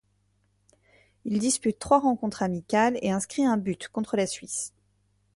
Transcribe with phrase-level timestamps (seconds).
[1.25, 4.73] Il dispute trois rencontres amicales et inscrit un but, contre la Suisse.